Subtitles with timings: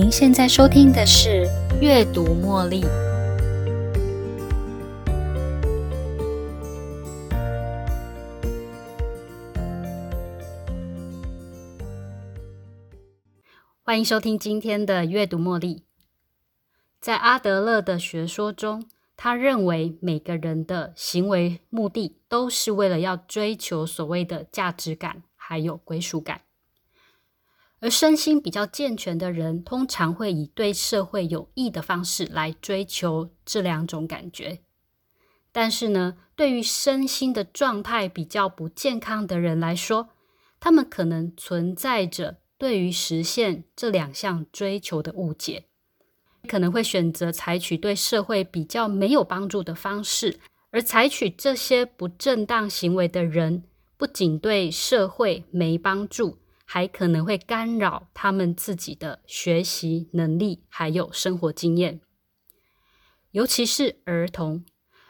[0.00, 1.46] 您现在收听的是
[1.78, 2.80] 《阅读茉莉》。
[13.82, 15.76] 欢迎收听今天的《阅读茉莉》。
[16.98, 26.40] 在阿德勒的学说中，他认为每个人的行为目的都是为了要追求所谓的价值感，还有归属感。
[27.80, 34.60] 而身心比较健全的人，通常会以对社会有益的方式来追求这两种感觉。
[35.50, 40.10] 但是呢，对于身心的状态比较不健康的人来说，
[40.60, 45.64] 他们可能存在着对于实现这两项追求的误解，
[46.46, 50.38] 可能会选择采取对社会比较没有帮助的方式。
[50.70, 53.64] 而采取这些不正当行为的人，
[53.96, 56.38] 不仅对社会没帮助。
[56.72, 62.00] 还可能会干扰他们自己的学习能力，还有生活经验。
[63.32, 64.64] 尤其是儿童，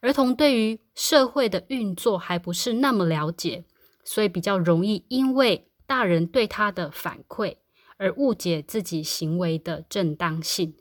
[0.00, 3.64] 儿童对于社会的运作还不是那么了解，
[4.02, 7.58] 所以比较容易因为大人对他的反馈
[7.98, 10.74] 而误解自己行为的正当性。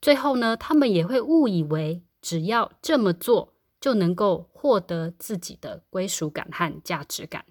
[0.00, 7.44] 最后呢，他们也会误以为只要这么做就能够获得自己的归属感和价值感。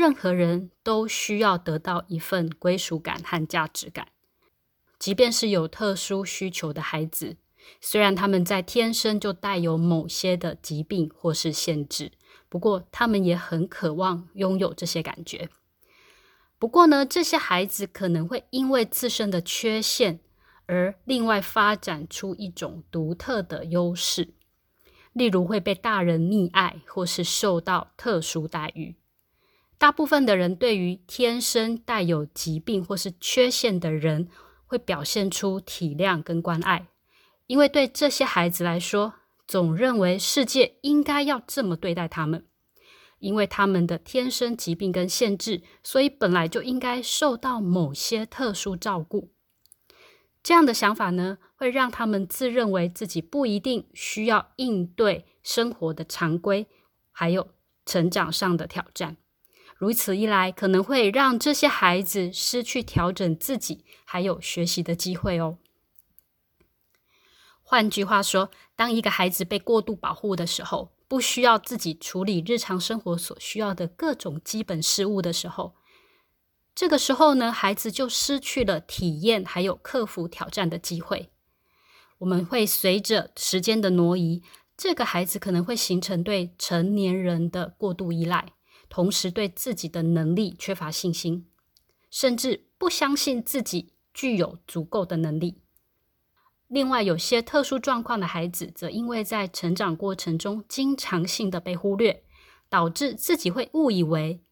[0.00, 4.08] 任何人都需要得到一份归属感和价值感，
[4.98, 7.36] 即便是有特殊需求的孩子，
[7.82, 12.12] 虽然他们在天生就带有某些的疾病或是限制，
[12.48, 15.50] 不过他们也很渴望拥有这些感觉。
[16.58, 20.20] 不过呢，这些孩子可能会因为自身的缺陷
[20.64, 24.32] 而另外发展出一种独特的优势，
[25.12, 28.94] 例如会被大人溺爱，或是受到特殊待遇。
[29.80, 34.28] 大部分的人对于天生带有疾病或是缺陷的人，
[34.66, 36.88] 会表现出体谅跟关爱，
[37.46, 39.14] 因为对这些孩子来说，
[39.48, 42.44] 总认为世界应该要这么对待他们，
[43.20, 49.32] 因为他们的天生疾病跟限制，所以本来就应该受到某些特殊照顾。
[50.42, 56.66] 这样的想法呢，会让他们自认为自己不一定需要应对生活的常规，
[57.10, 57.48] 还有
[57.86, 59.16] 成长上的挑战。
[59.80, 65.56] 如此一来，可能会让这些孩子失去调整自己还有学习的机会哦。
[67.62, 75.74] 换句话说，当一个孩子被过度保护的时候，不需要自己处理日常生活所需要的各种基本事物的时候，
[76.74, 81.30] 这个时候呢，孩子就失去了体验还有克服挑战的机会。
[82.18, 84.42] 我们会随着时间的挪移，
[84.76, 88.52] 这个孩子可能会形成对成年人的过度依赖。
[88.90, 91.46] 同时对自己的能力缺乏信心，
[92.10, 95.62] 甚至不相信自己具有足够的能力。
[96.66, 102.24] 另外，有些特殊状况的孩子，则因为在成长过程中经常性的被忽略，
[102.68, 104.42] 导致自己会误以为，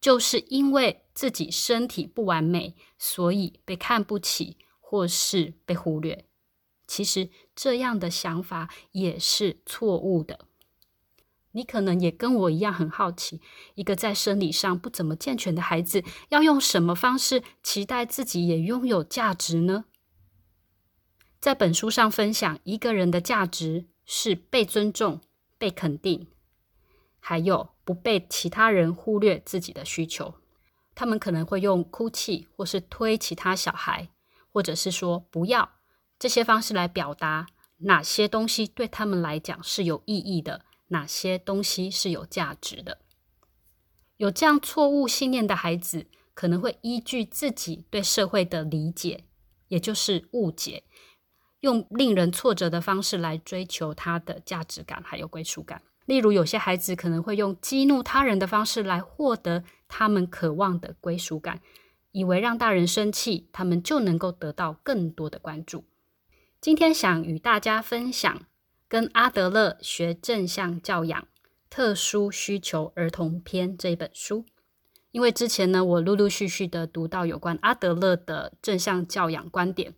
[0.00, 6.26] 就是因为自己身体不完美，所以被看不起或是被忽略。
[6.86, 10.46] 其实，这样的想法也是错误的。
[11.52, 13.40] 你可能也跟我一样很好奇，
[13.74, 19.84] 一个在生理上不怎么健全的孩子，要用什么方式期待自己也拥有价值呢？
[21.40, 25.20] 在本书上分享，一个人的价值是被尊重、
[25.58, 26.28] 被肯定，
[27.18, 30.34] 还有不被其他人忽略自己的需求。
[30.94, 34.10] 他们可能会用哭泣，或是推其他小孩，
[34.52, 35.72] 或者是说不要
[36.18, 37.46] 这些方式来表达
[37.78, 40.64] 哪些东西对他们来讲是有意义的。
[40.92, 42.98] 哪些东西是有价值的？
[44.18, 49.24] 有这样错误信念的孩子，可能会依据自己对社会的理解，
[49.66, 50.84] 也就是误解，
[51.60, 55.82] 用令人挫折的方式来追求他的价值感还有归属感。
[56.06, 61.60] 例如，有些孩子可能会用激怒他人的方式来获得他们渴望的归属感，
[62.12, 65.84] 以为让大人生气，他们就能够得到更多的关注。
[66.60, 68.42] 今天想与大家分享。
[68.92, 71.26] 跟阿德勒学正向教养
[71.70, 74.44] 特殊需求儿童篇这一本书，
[75.12, 79.94] 因为之前呢，我陆陆续续的读到有关阿德勒的正向教养观点，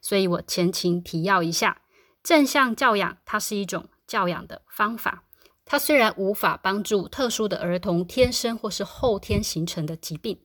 [0.00, 1.82] 所以我前情提要一下，
[2.22, 5.24] 正向教养它是一种教养的方法，
[5.64, 10.40] 它虽然无法帮助特殊的儿童天生或是后天形成的疾病，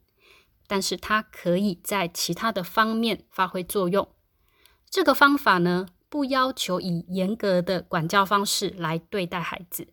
[0.65, 4.09] 但是它可以在其他的方面发挥作用。
[4.89, 5.89] 这个方法呢？
[6.15, 9.89] 不要求以严格的管教方式来对待孩子，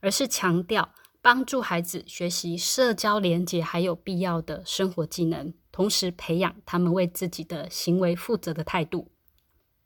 [0.00, 0.90] 而是强调
[1.22, 9.12] 帮助孩子学习社交连接，还有必要的生活技能，同时培养他们为自己的行为负责的态度。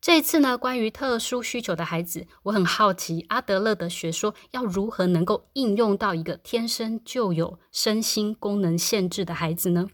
[0.01, 9.87] 这一次呢，关于特殊需求的孩子，我很好奇阿德勒的学说要如何能够应用到一个天生就有身心功能限制的孩子呢？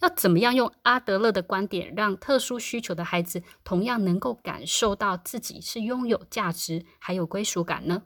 [0.00, 8.02] 要怎么样用阿德勒的观点，让特殊需求的孩子同样能够感受到自己是拥有价值还有归属感呢？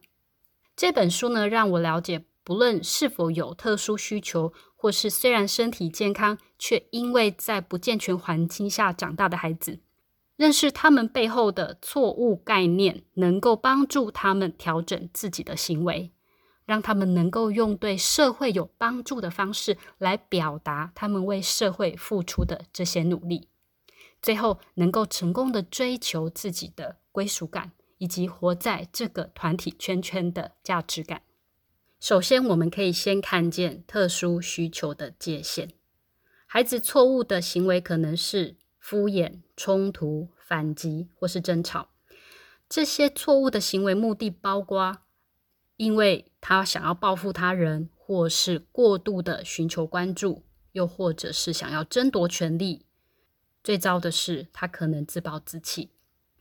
[0.76, 9.81] 这本书呢，让我了解，不论是否有特殊需求，或是虽然身体健康，却因为在不健全环境下长大的孩子。
[10.37, 16.11] 认识他们背后的错误概念，能够帮助他们调整自己的行为，
[16.64, 23.49] 让他们能够用对社会有帮助的方式来表达他们为社会付出的这些努力，
[24.20, 31.22] 最后能够成功的追求自己的归属感，以及活在这个团体圈圈的价值感。
[32.00, 35.70] 首先，我们可以先看见特殊需求的界限，
[36.46, 38.56] 孩子错误的行为可能是。
[38.87, 41.88] 敷衍、冲突、反击或是争吵，
[42.69, 44.99] 这些错误的行为目的包括：
[45.76, 52.86] 因为他想要报复他人，或是过度的寻求关注，又或者是想要争夺权力。
[53.62, 55.90] 最糟的是，他可能自暴自弃。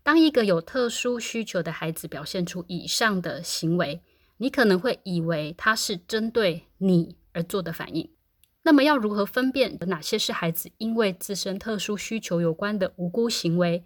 [0.03, 4.01] 当一个有特殊需求的孩子表现出以上的行为，
[4.37, 8.09] 你可能会以为他是针对你而做的反应。
[8.63, 13.83] 那么要如何分辨哪些是孩子因为自身特殊需求有关的无辜行为，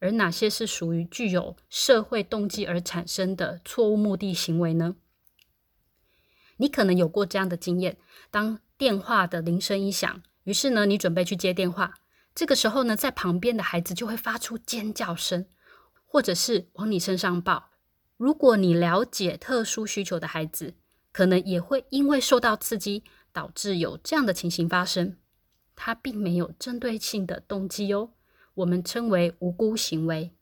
[0.00, 4.96] 而哪些是属于具有社会动机而产生的错误目的行为呢？
[6.56, 7.96] 你可能有过这样的经验：
[8.30, 11.94] 当电话的铃声一响，于是呢，你准备去接电话，
[12.34, 15.46] 这个时候呢，在旁边的孩子就会发出尖叫声，
[16.04, 17.70] 或者是往你身上抱。
[18.16, 20.74] 如果你了解特殊需求的孩子，
[21.12, 23.04] 可能也会因为受到刺激。
[23.32, 25.16] 导致有这样的情形发生，
[25.76, 28.10] 他并没有针对性的动机哦，
[28.54, 30.32] 我们称为无辜行为。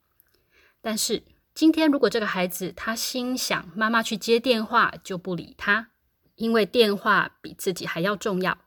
[0.81, 1.23] 但是
[1.55, 5.91] 今天如果这个孩子他心想妈妈去接电话就不理他，
[6.37, 8.59] 因为电话比自己还要重要。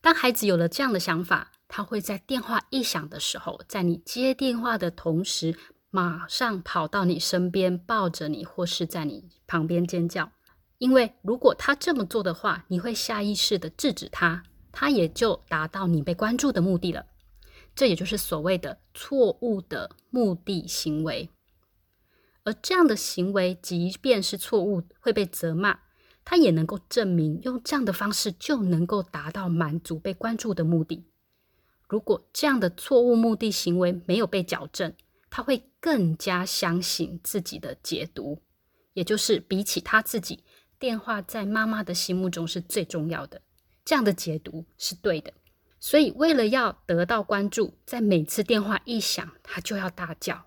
[0.00, 5.56] 当孩子有了这样的想法，他会在电话一响的时候，在你接电话的同时，
[5.90, 10.30] 马上跑到你身边抱着你，或是在你旁边尖叫。
[10.78, 17.06] 因为如果他这么做的话，你会下意识的制止他，他也就达到你被关注的目的了。
[17.78, 21.30] 这也就是所谓的错误的目的行为。
[22.42, 25.78] 而这样的行为，即便是错误，会被责骂，
[26.24, 31.06] 他也能够证明用这样的方式就能够达到满足被关注的目的。
[31.88, 34.92] 如果这样的错误目的行为没有被矫正，
[35.30, 38.42] 他会更加相信自己的解读，
[38.94, 40.42] 也就是比起他自己。
[40.80, 43.40] 电话在妈妈的心目中是最重要的，
[43.84, 45.32] 这样的解读是对的。
[45.80, 50.46] 所以，为了要得到关注，在每次电话一响，他就要大叫。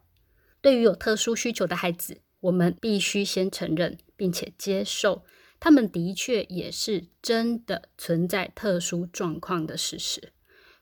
[0.61, 5.23] 对于有特殊需求的孩子，我们必须先承认并且接受，
[5.59, 10.33] 他们的确也是真的存在特殊状况的事实。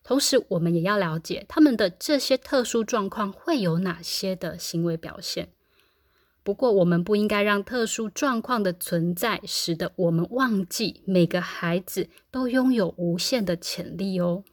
[0.03, 5.53] 同时，我们也要了解他们的这些特殊状况会有哪些的行为表现。
[6.41, 14.43] 不过，我们不应该让特殊状况的存在使得我们忘记每个孩子都拥有无限的潜力哦。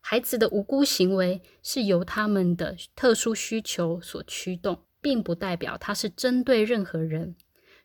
[0.00, 7.36] 孩子的无辜行为是由他们的特殊需求所驱动，并不代表他是针对任何人。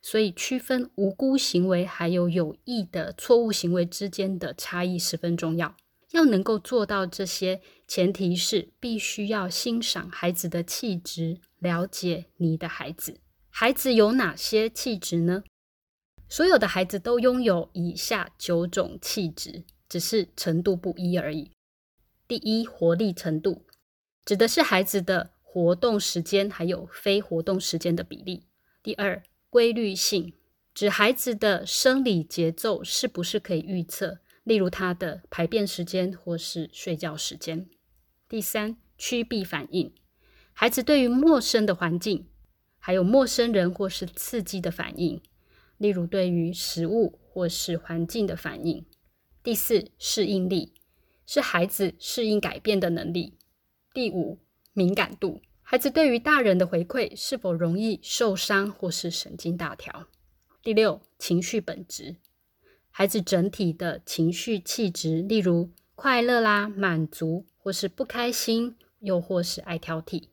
[0.01, 5.75] 所以，区分无辜行为还有有意的错误行为之间的差异十分重要。
[6.11, 11.39] 要能够做到这些，前提是必须要欣赏孩子的气质。
[11.59, 15.43] 了解你的孩子，孩子有哪些气质呢？
[16.29, 21.51] 所有的孩子都拥有以下九种气质，只是程度不一而已。
[22.27, 23.65] 第一，活力程度，
[24.23, 28.45] 指的是孩子的活动时间还有非活动时间的比例。
[28.83, 30.33] 第二，规律性，
[30.73, 37.67] 指孩子的生理节奏是不是可以预测，例如他的排便时间或是睡觉时间。
[38.27, 39.93] 第三，趋避反应。
[40.51, 42.25] 孩子对于陌生的环境，
[42.79, 45.21] 还有陌生人或是刺激的反应，
[45.77, 48.83] 例如对于食物或是环境的反应。
[49.43, 50.73] 第四，适应力
[51.27, 53.37] 是孩子适应改变的能力。
[53.93, 54.39] 第五，
[54.73, 60.07] 敏感度，孩子对于大人的回馈是否容易受伤或是神经大条。
[60.63, 62.15] 第六，情绪本质，
[62.89, 70.27] 孩子整体的情绪气质，例如快乐啦、满足或是不开心，又或是爱挑剔。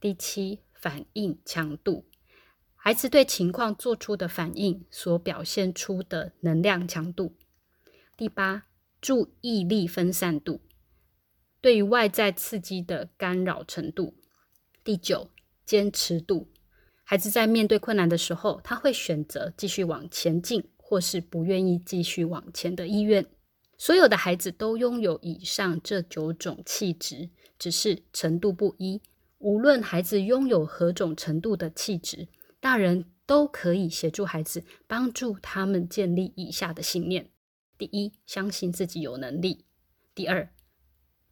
[0.00, 2.04] 第七，反应强度，
[2.76, 7.34] 孩子对情况做出的反应所表现出的能量强度。
[8.16, 8.66] 第八，
[9.00, 10.60] 注意力分散度，
[11.60, 14.14] 对于外在刺激的干扰程度。
[14.84, 15.30] 第九，
[15.66, 16.52] 坚持度。
[17.02, 23.26] 孩子在面对困难的时候，他会选择继续往前进，或是不愿意继续往前的意愿。
[23.76, 29.00] 所有的孩子都拥有以上这九种气质，只是程度不一。
[29.38, 32.28] 无论孩子拥有何种程度的气质，
[32.60, 37.30] 大人都可以协助孩子，帮助他们建立以下的信念：
[37.76, 39.64] 第一，相信自己有能力；
[40.14, 40.52] 第二，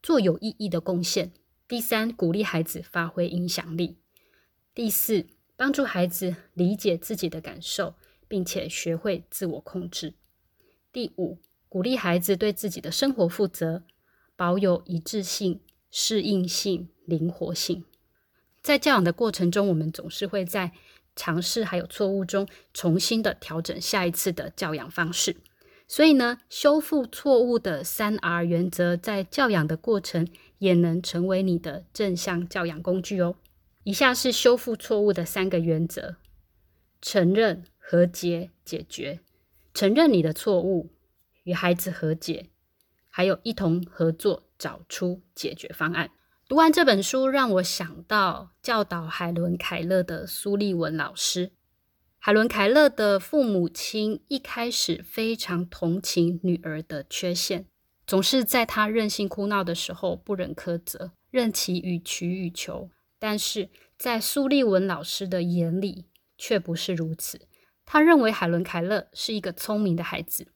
[0.03, 1.29] 做有意义的贡献；
[1.69, 3.99] 第三，鼓励孩子发挥影响力；
[4.75, 7.95] 第四，帮助孩子理解自己的感受，
[8.27, 10.15] 并且学会自我控制；
[10.93, 11.39] 第五，
[11.71, 13.85] 鼓励孩子对自己的生活负责，
[14.35, 17.85] 保有一致性、适应性、灵活性。
[18.61, 20.73] 在教养的过程中，我们总是会在
[21.15, 25.37] 尝试还有错误中，重新的调整下一次的教养方式。
[25.87, 30.27] 所以呢，修复错误的三 R 原则，在教养的过程
[30.59, 33.37] 也能成为你的正向教养工具哦。
[33.85, 36.17] 以下是修复错误的三个原则：
[37.01, 39.21] 承认、和解、解决。
[39.73, 40.91] 承认你的错误，
[41.51, 42.51] 与孩子和解，
[43.09, 46.13] 还有一同合作，找出解决方案。
[46.47, 51.51] 读完这本书，让我想到教导海伦·凯勒的苏利文老师。
[52.21, 57.67] 海伦·凯勒的父母亲一开始非常同情女儿的缺陷，
[58.07, 62.91] 总是在她任性哭闹的时候不忍苛责，任其予取予求。
[63.19, 66.05] 但是在苏利文老师的眼里，
[66.39, 67.41] 却不是如此。
[67.85, 70.47] 他认为海伦·凯勒是一个聪明的孩子，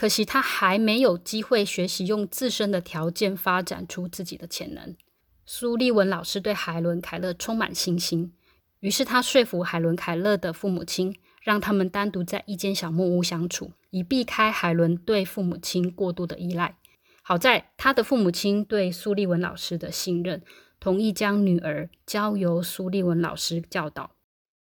[0.00, 4.96] 可惜他还没有机会学习用自身的条件发展出自己的潜能。
[5.44, 8.32] 苏利文老师对海伦·凯勒充满信心，
[8.78, 16.78] 于是他说服海伦·凯勒的父母亲，让他们单独在一间小木屋相处，以避开海伦对父母亲过度的依赖。
[17.20, 20.42] 好在他的父母亲对苏利文老师的信任，
[20.80, 24.12] 同意将女儿交由苏利文老师教导。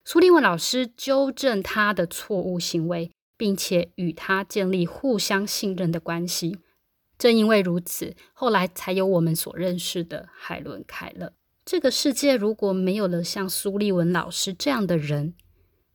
[0.04, 6.60] 苏利文老师纠正他的错误行为，并且与他建立互相信任的关系。
[7.18, 11.32] 正因为如此，后来才有我们所认识的海伦·凯勒。
[11.64, 15.36] 这个世界如果没有了像苏利文老师这样的人，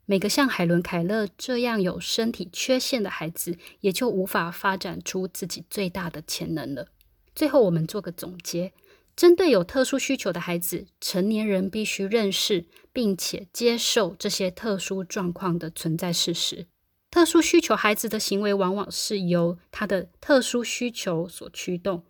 [0.07, 6.89] 每个像海伦·凯勒这样有身体缺陷的孩子，也就无法发展出自己最大的潜能了。
[7.35, 8.73] 最后，我们做个总结：
[9.15, 16.69] 针对有特殊需求的孩子，成年人必须认识并且接受这些特殊状况的存在事实。
[17.14, 22.02] 特殊需求孩子的行为往往是由他的特殊需求所驱动，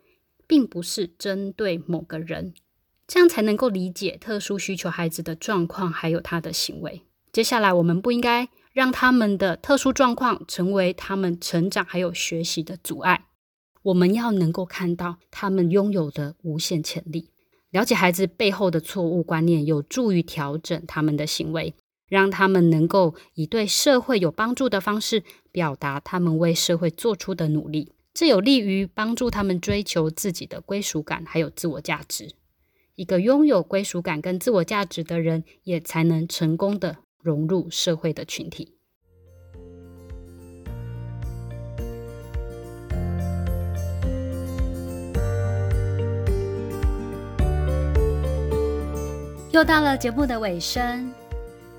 [0.47, 2.55] 并不是针对某个人，
[3.07, 7.03] 这样才能够理解特殊需求孩子的状况还有他的行为。
[7.31, 13.27] 接下来，我们不应该让他们的特殊状况成为他们成长还有学习的阻碍。
[13.83, 17.29] 我们要能够看到他们拥有的无限潜力，
[17.69, 21.75] 了解孩子背后的错误观念，有助于调整他们的行为。
[22.15, 32.31] 让他们能够以对社会有帮助的方式表达他们为社会做出的努力，这有利于帮助他们追求自己的归属感还有自我价值。
[32.95, 38.77] 一个拥有归属感跟自我价值的人，也才能成功的融入社会的群体。
[49.51, 51.13] 又到了节目的尾声。